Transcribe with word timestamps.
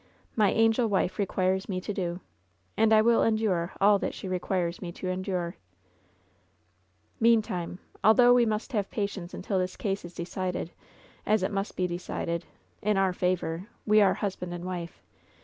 "My 0.35 0.49
angel 0.51 0.87
wife 0.87 1.19
requires 1.19 1.69
me 1.69 1.79
to 1.81 1.93
do. 1.93 2.21
And 2.75 2.91
I 2.91 3.03
will 3.03 3.21
en 3.21 3.35
dure 3.35 3.71
iXL 3.79 3.99
that 3.99 4.15
she 4.15 4.27
requires 4.27 4.81
me 4.81 4.91
to 4.93 5.09
endure." 5.09 5.57
98 7.19 7.19
LOVE'S 7.19 7.19
BITTEREST 7.19 7.19
CUP 7.19 7.21
"Meantime— 7.61 7.79
although 8.09 8.33
we 8.33 8.45
must 8.47 8.73
have 8.73 8.89
patience 8.89 9.35
until 9.35 9.59
this 9.59 9.75
case 9.77 10.03
is 10.03 10.15
decided, 10.15 10.71
as 11.27 11.43
it 11.43 11.51
must 11.51 11.75
be 11.77 11.85
decided, 11.85 12.45
in 12.81 12.97
our 12.97 13.13
favor— 13.13 13.67
^we 13.87 14.03
are 14.03 14.15
husband 14.15 14.55
and 14.55 14.65
wife. 14.65 15.03